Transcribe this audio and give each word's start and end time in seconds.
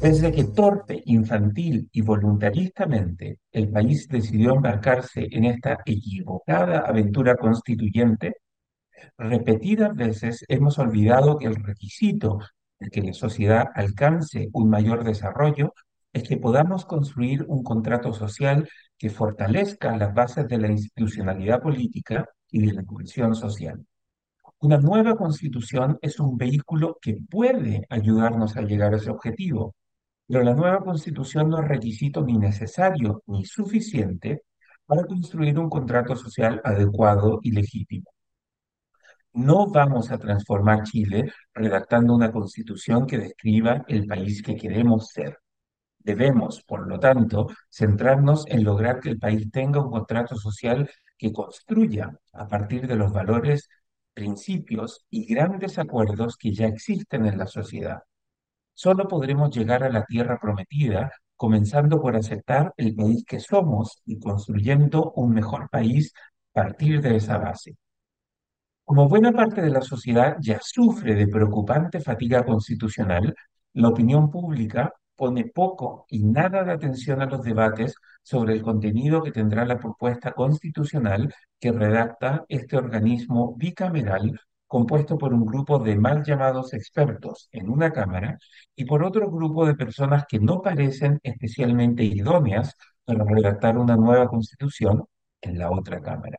Desde 0.00 0.30
que 0.30 0.44
torpe, 0.44 1.02
infantil 1.06 1.88
y 1.90 2.02
voluntaristamente 2.02 3.40
el 3.50 3.68
país 3.68 4.06
decidió 4.08 4.54
embarcarse 4.54 5.26
en 5.32 5.44
esta 5.44 5.78
equivocada 5.84 6.80
aventura 6.86 7.34
constituyente, 7.34 8.36
repetidas 9.16 9.96
veces 9.96 10.44
hemos 10.46 10.78
olvidado 10.78 11.36
que 11.36 11.46
el 11.46 11.56
requisito 11.56 12.38
de 12.78 12.90
que 12.90 13.02
la 13.02 13.12
sociedad 13.12 13.66
alcance 13.74 14.48
un 14.52 14.70
mayor 14.70 15.02
desarrollo 15.02 15.74
es 16.12 16.22
que 16.22 16.36
podamos 16.36 16.84
construir 16.84 17.44
un 17.48 17.64
contrato 17.64 18.12
social 18.12 18.68
que 18.96 19.10
fortalezca 19.10 19.96
las 19.96 20.14
bases 20.14 20.46
de 20.46 20.58
la 20.58 20.68
institucionalidad 20.68 21.60
política 21.60 22.24
y 22.52 22.64
de 22.64 22.72
la 22.72 22.84
cohesión 22.84 23.34
social. 23.34 23.84
Una 24.60 24.78
nueva 24.78 25.16
constitución 25.16 25.98
es 26.02 26.20
un 26.20 26.36
vehículo 26.36 26.98
que 27.02 27.18
puede 27.28 27.84
ayudarnos 27.90 28.56
a 28.56 28.62
llegar 28.62 28.94
a 28.94 28.96
ese 28.96 29.10
objetivo, 29.10 29.74
pero 30.28 30.44
la 30.44 30.54
nueva 30.54 30.80
constitución 30.80 31.48
no 31.48 31.62
es 31.62 31.68
requisito 31.68 32.22
ni 32.22 32.36
necesario 32.38 33.22
ni 33.26 33.44
suficiente 33.46 34.42
para 34.86 35.04
construir 35.04 35.58
un 35.58 35.70
contrato 35.70 36.16
social 36.16 36.60
adecuado 36.64 37.40
y 37.42 37.52
legítimo. 37.52 38.10
No 39.32 39.68
vamos 39.70 40.10
a 40.10 40.18
transformar 40.18 40.82
Chile 40.82 41.32
redactando 41.54 42.14
una 42.14 42.30
constitución 42.30 43.06
que 43.06 43.18
describa 43.18 43.84
el 43.88 44.06
país 44.06 44.42
que 44.42 44.56
queremos 44.56 45.08
ser. 45.08 45.38
Debemos, 45.98 46.62
por 46.62 46.86
lo 46.86 46.98
tanto, 46.98 47.48
centrarnos 47.70 48.44
en 48.48 48.64
lograr 48.64 49.00
que 49.00 49.10
el 49.10 49.18
país 49.18 49.50
tenga 49.50 49.82
un 49.82 49.90
contrato 49.90 50.36
social 50.36 50.90
que 51.16 51.32
construya 51.32 52.10
a 52.32 52.46
partir 52.46 52.86
de 52.86 52.96
los 52.96 53.12
valores, 53.12 53.68
principios 54.14 55.06
y 55.10 55.26
grandes 55.32 55.78
acuerdos 55.78 56.36
que 56.36 56.52
ya 56.52 56.66
existen 56.66 57.26
en 57.26 57.38
la 57.38 57.46
sociedad. 57.46 58.02
Solo 58.80 59.08
podremos 59.08 59.50
llegar 59.50 59.82
a 59.82 59.90
la 59.90 60.04
tierra 60.04 60.38
prometida 60.40 61.10
comenzando 61.34 62.00
por 62.00 62.14
aceptar 62.14 62.72
el 62.76 62.94
país 62.94 63.24
que 63.26 63.40
somos 63.40 64.00
y 64.04 64.20
construyendo 64.20 65.10
un 65.16 65.34
mejor 65.34 65.68
país 65.68 66.12
a 66.54 66.60
partir 66.62 67.00
de 67.00 67.16
esa 67.16 67.38
base. 67.38 67.76
Como 68.84 69.08
buena 69.08 69.32
parte 69.32 69.62
de 69.62 69.70
la 69.70 69.80
sociedad 69.80 70.36
ya 70.40 70.60
sufre 70.62 71.16
de 71.16 71.26
preocupante 71.26 71.98
fatiga 71.98 72.44
constitucional, 72.44 73.34
la 73.72 73.88
opinión 73.88 74.30
pública 74.30 74.92
pone 75.16 75.46
poco 75.46 76.06
y 76.08 76.22
nada 76.22 76.62
de 76.62 76.70
atención 76.70 77.20
a 77.20 77.26
los 77.26 77.42
debates 77.42 77.96
sobre 78.22 78.52
el 78.52 78.62
contenido 78.62 79.24
que 79.24 79.32
tendrá 79.32 79.64
la 79.64 79.78
propuesta 79.78 80.30
constitucional 80.30 81.34
que 81.58 81.72
redacta 81.72 82.44
este 82.48 82.76
organismo 82.76 83.56
bicameral 83.56 84.38
compuesto 84.68 85.18
por 85.18 85.34
un 85.34 85.44
grupo 85.44 85.78
de 85.80 85.96
mal 85.96 86.22
llamados 86.24 86.74
expertos 86.74 87.48
en 87.52 87.70
una 87.70 87.92
Cámara 87.92 88.38
y 88.76 88.84
por 88.84 89.02
otro 89.02 89.30
grupo 89.30 89.66
de 89.66 89.74
personas 89.74 90.24
que 90.28 90.38
no 90.38 90.62
parecen 90.62 91.18
especialmente 91.22 92.04
idóneas 92.04 92.76
para 93.04 93.24
redactar 93.24 93.78
una 93.78 93.96
nueva 93.96 94.28
constitución 94.28 95.04
en 95.40 95.58
la 95.58 95.70
otra 95.70 96.00
Cámara. 96.00 96.38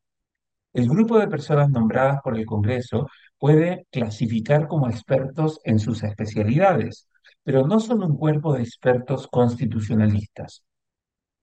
El 0.74 0.88
grupo 0.88 1.18
de 1.20 1.28
personas 1.28 1.70
nombradas 1.70 2.22
por 2.24 2.38
el 2.38 2.46
Congreso 2.46 3.08
puede 3.38 3.88
clasificar 3.92 4.68
como 4.68 4.88
expertos 4.90 5.60
en 5.64 5.80
sus 5.80 6.04
especialidades, 6.04 7.08
pero 7.44 7.66
no 7.66 7.80
son 7.80 8.04
un 8.04 8.18
cuerpo 8.18 8.54
de 8.54 8.62
expertos 8.64 9.28
constitucionalistas. 9.28 10.64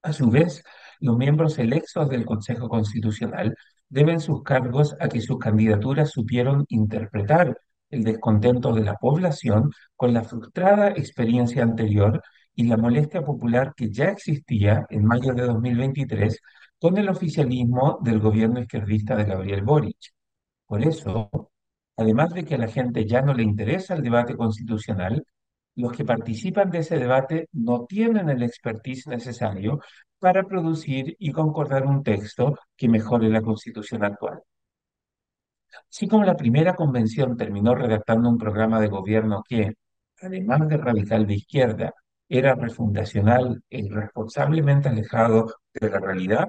A 0.03 0.13
su 0.13 0.31
vez, 0.31 0.63
los 1.01 1.17
miembros 1.17 1.59
electos 1.59 2.09
del 2.09 2.25
Consejo 2.25 2.69
Constitucional 2.69 3.55
deben 3.89 4.21
sus 4.21 4.43
cargos 4.43 4.97
a 5.01 5.09
que 5.09 5.21
sus 5.21 5.39
candidaturas 5.39 6.11
supieron 6.11 6.65
interpretar 6.69 7.57
el 7.91 8.05
descontento 8.05 8.73
de 8.73 8.83
la 8.83 8.95
población 8.97 9.71
con 9.95 10.13
la 10.13 10.23
frustrada 10.23 10.89
experiencia 10.91 11.63
anterior 11.63 12.23
y 12.55 12.65
la 12.65 12.77
molestia 12.77 13.23
popular 13.23 13.75
que 13.77 13.91
ya 13.91 14.07
existía 14.07 14.87
en 14.91 15.05
mayo 15.05 15.35
de 15.35 15.43
2023 15.43 16.41
con 16.79 16.97
el 16.99 17.09
oficialismo 17.09 17.99
del 18.03 18.19
gobierno 18.21 18.61
izquierdista 18.61 19.17
de 19.17 19.25
Gabriel 19.25 19.63
Boric. 19.63 20.15
Por 20.67 20.83
eso, 20.83 21.31
además 21.97 22.33
de 22.35 22.45
que 22.45 22.55
a 22.57 22.59
la 22.59 22.69
gente 22.69 23.07
ya 23.07 23.23
no 23.23 23.35
le 23.35 23.43
interesa 23.43 23.95
el 23.95 24.03
debate 24.03 24.37
constitucional, 24.37 25.25
los 25.77 25.93
que 25.93 26.05
participan 26.05 26.71
de 26.71 26.79
ese 26.79 26.99
debate 26.99 27.49
no 27.53 27.85
tienen 27.87 28.31
el 28.31 28.43
expertise 28.43 29.07
necesario 29.09 29.81
para 30.19 30.45
producir 30.45 31.17
y 31.19 31.33
concordar 31.33 31.87
un 31.87 32.03
texto 32.03 32.59
que 32.77 32.89
mejore 32.89 33.29
la 33.29 33.43
constitución 33.43 34.05
actual. 34.05 34.43
Así 35.91 36.09
como 36.09 36.25
la 36.25 36.37
primera 36.37 36.75
convención 36.75 37.37
terminó 37.37 37.75
redactando 37.75 38.29
un 38.29 38.39
programa 38.39 38.81
de 38.81 38.89
gobierno 38.89 39.43
que, 39.49 39.75
además 40.21 40.69
de 40.69 40.77
radical 40.79 41.27
de 41.27 41.35
izquierda, 41.35 41.95
era 42.29 42.55
refundacional 42.55 43.63
e 43.71 43.81
irresponsablemente 43.81 44.89
alejado 44.89 45.55
de 45.75 45.91
la 45.91 46.01
realidad, 46.01 46.49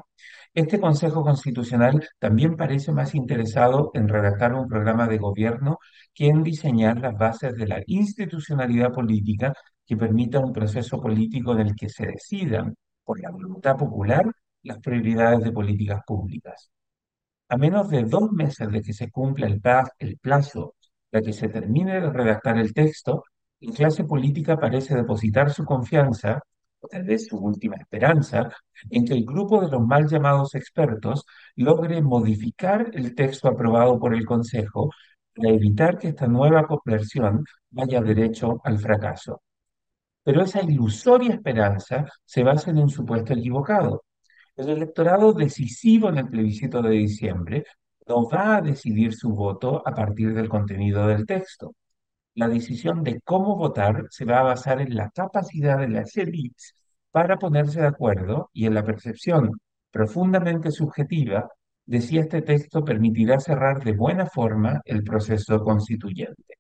este 0.54 0.80
Consejo 0.80 1.24
Constitucional 1.24 2.08
también 2.18 2.56
parece 2.58 2.92
más 2.92 3.14
interesado 3.14 3.92
en 3.94 4.08
redactar 4.08 4.54
un 4.56 4.68
programa 4.68 5.08
de 5.08 5.20
gobierno 5.20 5.78
que 6.16 6.28
en 6.28 6.42
diseñar 6.42 7.00
las 7.00 7.16
bases 7.16 7.54
de 7.56 7.68
la 7.68 7.84
institucionalidad 7.86 8.92
política 8.92 9.54
que 9.86 9.96
permita 9.96 10.40
un 10.40 10.54
proceso 10.54 11.00
político 11.00 11.54
en 11.54 11.60
el 11.60 11.76
que 11.76 11.90
se 11.90 12.08
decidan, 12.08 12.76
por 13.08 13.22
la 13.22 13.32
voluntad 13.32 13.78
popular, 13.78 14.26
las 14.64 14.80
prioridades 14.80 15.42
de 15.46 15.54
políticas 15.54 16.02
públicas. 16.06 16.72
A 17.50 17.58
menos 17.58 17.90
de 17.90 18.04
dos 18.04 18.32
meses 18.32 18.70
de 18.72 18.82
que 18.82 18.94
se 18.94 19.12
cumpla 19.12 19.48
el, 19.48 19.62
el 20.00 20.18
plazo 20.18 20.76
de 21.12 21.22
que 21.24 21.34
se 21.34 21.50
termine 21.50 22.02
de 22.02 22.10
redactar 22.12 22.58
el 22.58 22.74
texto, 22.74 23.24
la 23.62 23.74
clase 23.74 24.04
política 24.06 24.58
parece 24.60 24.96
depositar 24.96 25.52
su 25.52 25.66
confianza, 25.66 26.42
o 26.82 26.88
tal 26.88 27.04
vez 27.04 27.28
su 27.28 27.38
última 27.38 27.78
esperanza, 27.78 28.50
en 28.90 29.06
que 29.06 29.14
el 29.14 29.26
grupo 29.26 29.62
de 29.62 29.72
los 29.72 29.82
mal 29.86 30.08
llamados 30.08 30.56
expertos 30.56 31.26
logre 31.56 32.02
modificar 32.02 32.92
el 32.94 33.16
texto 33.16 33.48
aprobado 33.50 34.00
por 34.00 34.14
el 34.14 34.26
Consejo 34.26 34.92
para 35.36 35.50
evitar 35.50 35.98
que 35.98 36.10
esta 36.10 36.28
nueva 36.28 36.68
versión 36.86 37.44
vaya 37.72 38.02
derecho 38.02 38.62
al 38.64 38.80
fracaso. 38.80 39.42
Pero 40.28 40.44
esa 40.44 40.62
ilusoria 40.62 41.34
esperanza 41.34 42.06
se 42.26 42.44
basa 42.44 42.72
en 42.72 42.80
un 42.80 42.90
supuesto 42.90 43.34
equivocado. 43.34 44.04
El 44.58 44.70
electorado 44.70 45.32
decisivo 45.34 46.10
en 46.10 46.18
el 46.18 46.28
plebiscito 46.28 46.82
de 46.82 46.92
diciembre 46.92 47.66
no 48.08 48.28
va 48.30 48.58
a 48.58 48.62
decidir 48.62 49.14
su 49.14 49.30
voto 49.34 49.82
a 49.88 49.94
partir 49.94 50.34
del 50.34 50.50
contenido 50.50 51.08
del 51.08 51.26
texto 51.26 51.74
la 52.38 52.48
decisión 52.48 53.04
de 53.04 53.20
cómo 53.22 53.56
votar 53.56 54.06
se 54.12 54.24
va 54.24 54.40
a 54.40 54.44
basar 54.44 54.80
en 54.80 54.96
la 54.96 55.10
capacidad 55.10 55.80
de 55.80 55.90
las 55.90 56.16
élites 56.18 56.76
para 57.12 57.40
ponerse 57.40 57.82
de 57.82 57.88
acuerdo 57.88 58.52
y 58.54 58.68
en 58.68 58.76
la 58.76 58.84
percepción 58.84 59.60
profundamente 59.92 60.70
subjetiva 60.72 61.50
de 61.86 62.02
si 62.02 62.20
este 62.20 62.44
texto 62.44 62.86
permitirá 62.86 63.40
cerrar 63.40 63.84
de 63.84 63.94
buena 63.94 64.28
forma 64.28 64.82
el 64.86 65.04
proceso 65.04 65.64
constituyente. 65.64 66.60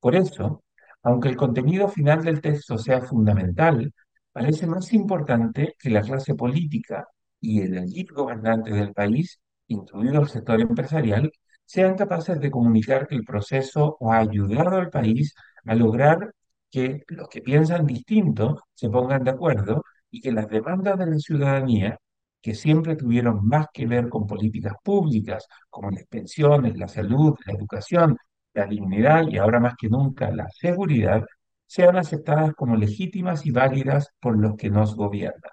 Por 0.00 0.14
eso, 0.16 0.62
aunque 1.02 1.28
el 1.28 1.36
contenido 1.36 1.88
final 1.88 2.22
del 2.24 2.40
texto 2.40 2.78
sea 2.78 3.00
fundamental, 3.00 3.92
parece 4.32 4.66
más 4.66 4.92
importante 4.92 5.74
que 5.78 5.90
la 5.90 6.02
clase 6.02 6.34
política 6.34 7.06
y 7.40 7.60
el 7.62 8.06
gobernante 8.12 8.70
del 8.72 8.92
país, 8.92 9.40
incluido 9.68 10.20
el 10.20 10.28
sector 10.28 10.60
empresarial, 10.60 11.32
sean 11.64 11.96
capaces 11.96 12.40
de 12.40 12.50
comunicar 12.50 13.06
que 13.06 13.14
el 13.16 13.24
proceso 13.24 13.96
ha 14.00 14.18
ayudado 14.18 14.76
al 14.76 14.90
país 14.90 15.34
a 15.64 15.74
lograr 15.74 16.32
que 16.70 17.04
los 17.08 17.28
que 17.28 17.42
piensan 17.42 17.86
distinto 17.86 18.62
se 18.74 18.88
pongan 18.90 19.24
de 19.24 19.30
acuerdo 19.30 19.84
y 20.10 20.20
que 20.20 20.32
las 20.32 20.48
demandas 20.48 20.98
de 20.98 21.06
la 21.06 21.18
ciudadanía, 21.18 21.98
que 22.40 22.54
siempre 22.54 22.96
tuvieron 22.96 23.46
más 23.46 23.66
que 23.72 23.86
ver 23.86 24.08
con 24.08 24.26
políticas 24.26 24.74
públicas, 24.82 25.46
como 25.68 25.90
las 25.90 26.04
pensiones, 26.06 26.76
la 26.76 26.88
salud, 26.88 27.34
la 27.46 27.52
educación, 27.54 28.16
la 28.54 28.66
dignidad 28.66 29.26
y 29.28 29.38
ahora 29.38 29.60
más 29.60 29.74
que 29.76 29.88
nunca 29.88 30.30
la 30.30 30.48
seguridad, 30.50 31.24
sean 31.66 31.96
aceptadas 31.96 32.52
como 32.54 32.76
legítimas 32.76 33.46
y 33.46 33.52
válidas 33.52 34.08
por 34.20 34.36
los 34.38 34.56
que 34.56 34.70
nos 34.70 34.96
gobiernan. 34.96 35.52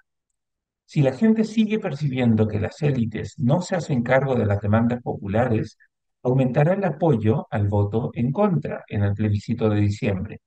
Si 0.84 1.02
la 1.02 1.12
gente 1.12 1.44
sigue 1.44 1.78
percibiendo 1.78 2.48
que 2.48 2.58
las 2.58 2.82
élites 2.82 3.34
no 3.38 3.60
se 3.60 3.76
hacen 3.76 4.02
cargo 4.02 4.34
de 4.34 4.46
las 4.46 4.60
demandas 4.60 5.02
populares, 5.02 5.76
aumentará 6.22 6.74
el 6.74 6.84
apoyo 6.84 7.46
al 7.50 7.68
voto 7.68 8.10
en 8.14 8.32
contra 8.32 8.84
en 8.88 9.04
el 9.04 9.14
plebiscito 9.14 9.68
de 9.68 9.80
diciembre. 9.80 10.40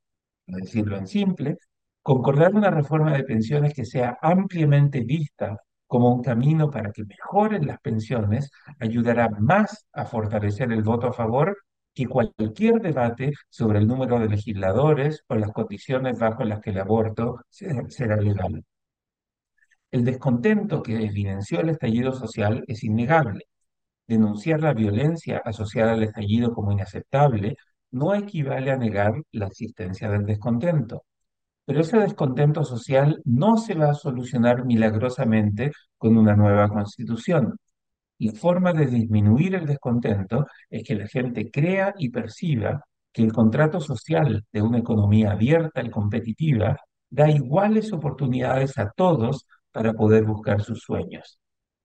Para 0.45 0.57
decirlo 0.57 0.97
en 0.97 1.07
simple, 1.07 1.57
concordar 2.01 2.53
una 2.55 2.71
reforma 2.71 3.15
de 3.15 3.23
pensiones 3.23 3.73
que 3.73 3.85
sea 3.85 4.17
ampliamente 4.21 5.01
vista 5.01 5.57
como 5.87 6.13
un 6.13 6.23
camino 6.23 6.69
para 6.71 6.91
que 6.91 7.03
mejoren 7.05 7.67
las 7.67 7.79
pensiones 7.79 8.49
ayudará 8.79 9.29
más 9.29 9.87
a 9.93 10.05
fortalecer 10.05 10.71
el 10.71 10.83
voto 10.83 11.07
a 11.07 11.13
favor 11.13 11.57
que 11.93 12.07
cualquier 12.07 12.81
debate 12.81 13.31
sobre 13.49 13.79
el 13.79 13.87
número 13.87 14.19
de 14.19 14.29
legisladores 14.29 15.23
o 15.27 15.35
las 15.35 15.51
condiciones 15.51 16.19
bajo 16.19 16.43
las 16.43 16.61
que 16.61 16.71
el 16.71 16.79
aborto 16.79 17.41
será 17.49 18.17
legal. 18.17 18.63
El 19.91 20.05
descontento 20.05 20.81
que 20.81 21.05
evidenció 21.05 21.61
el 21.61 21.69
estallido 21.69 22.13
social 22.13 22.63
es 22.67 22.83
innegable 22.83 23.45
Denunciar 24.11 24.59
la 24.59 24.73
violencia 24.73 25.41
asociada 25.45 25.93
al 25.93 26.03
estallido 26.03 26.53
como 26.53 26.73
inaceptable 26.73 27.55
no 27.91 28.13
equivale 28.13 28.69
a 28.69 28.75
negar 28.75 29.13
la 29.31 29.47
existencia 29.47 30.09
del 30.09 30.25
descontento. 30.25 31.05
Pero 31.65 31.79
ese 31.79 31.97
descontento 31.97 32.65
social 32.65 33.21
no 33.23 33.55
se 33.55 33.73
va 33.73 33.91
a 33.91 33.93
solucionar 33.93 34.65
milagrosamente 34.65 35.71
con 35.97 36.17
una 36.17 36.35
nueva 36.35 36.67
constitución. 36.67 37.57
La 38.21 38.33
forma 38.33 38.71
de 38.71 38.85
disminuir 38.85 39.55
el 39.55 39.65
descontento 39.65 40.45
es 40.69 40.83
que 40.83 40.93
la 40.93 41.07
gente 41.07 41.49
crea 41.49 41.95
y 41.97 42.09
perciba 42.09 42.85
que 43.11 43.23
el 43.23 43.33
contrato 43.33 43.79
social 43.79 44.45
de 44.51 44.61
una 44.61 44.77
economía 44.77 45.31
abierta 45.31 45.81
y 45.81 45.89
competitiva 45.89 46.77
da 47.09 47.31
iguales 47.31 47.91
oportunidades 47.91 48.77
a 48.77 48.91
todos 48.95 49.47
para 49.71 49.93
poder 49.93 50.23
buscar 50.23 50.61
sus 50.61 50.81
sueños. 50.81 51.39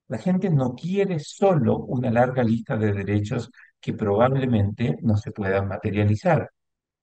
La 0.09 0.19
gente 0.19 0.51
no 0.51 0.75
quiere 0.75 1.21
solo 1.21 1.79
una 1.79 2.11
larga 2.11 2.45
lista 2.45 2.77
de 2.77 2.93
derechos 2.93 3.51
que 3.81 3.95
probablemente 3.95 4.99
no 5.01 5.17
se 5.17 5.33
puedan 5.33 5.69
materializar. 5.69 6.51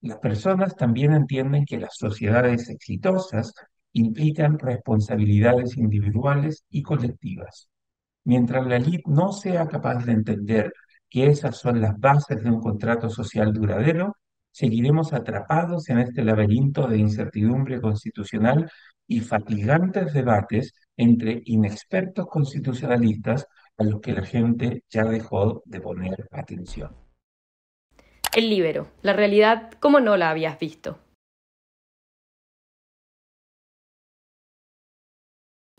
Las 0.01 0.19
personas 0.19 0.75
también 0.75 1.11
entienden 1.11 1.65
que 1.65 1.79
las 1.79 1.95
sociedades 1.97 2.69
exitosas 2.69 3.55
implican 3.93 4.59
responsabilidades 4.59 5.75
individuales 5.75 6.65
y 6.69 6.83
colectivas. 6.83 7.67
Mientras 8.25 8.65
la 8.65 8.77
élite 8.77 9.03
no 9.07 9.31
sea 9.31 9.67
capaz 9.67 10.05
de 10.05 10.13
entender 10.13 10.73
que 11.09 11.27
esas 11.27 11.57
son 11.57 11.81
las 11.81 11.99
bases 11.99 12.43
de 12.43 12.49
un 12.49 12.61
contrato 12.61 13.09
social 13.09 13.53
duradero, 13.53 14.15
seguiremos 14.51 15.13
atrapados 15.13 15.89
en 15.89 15.99
este 15.99 16.23
laberinto 16.23 16.87
de 16.87 16.97
incertidumbre 16.97 17.81
constitucional 17.81 18.69
y 19.07 19.19
fatigantes 19.19 20.13
debates 20.13 20.73
entre 20.95 21.41
inexpertos 21.45 22.27
constitucionalistas 22.27 23.47
a 23.77 23.83
los 23.83 23.99
que 23.99 24.13
la 24.13 24.25
gente 24.25 24.83
ya 24.89 25.03
dejó 25.03 25.61
de 25.65 25.81
poner 25.81 26.27
atención. 26.31 26.95
El 28.35 28.49
libero, 28.49 28.87
la 29.01 29.13
realidad 29.13 29.71
como 29.79 29.99
no 29.99 30.17
la 30.17 30.29
habías 30.29 30.57
visto. 30.57 31.02